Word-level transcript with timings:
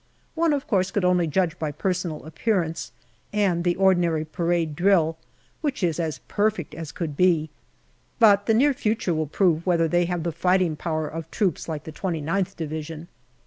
One 0.33 0.51
of 0.51 0.65
course 0.65 0.89
could 0.89 1.05
only 1.05 1.27
judge 1.27 1.59
by 1.59 1.71
personal 1.71 2.25
appearance 2.25 2.91
and 3.31 3.63
the 3.63 3.75
ordinary 3.75 4.25
parade 4.25 4.75
drill, 4.75 5.15
which 5.61 5.83
is 5.83 5.99
as 5.99 6.21
perfect 6.27 6.73
as 6.73 6.91
could 6.91 7.15
be, 7.15 7.51
but 8.17 8.47
the 8.47 8.55
near 8.55 8.73
future 8.73 9.13
will 9.13 9.27
prove 9.27 9.63
whether 9.67 9.87
they 9.87 10.05
have 10.05 10.23
the 10.23 10.31
fighting 10.31 10.75
power 10.75 11.07
of 11.07 11.29
troops 11.29 11.67
like 11.69 11.83
the 11.83 11.91
2gth 11.91 12.55
Division. 12.55 13.09